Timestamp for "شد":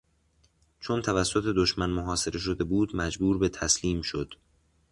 4.01-4.33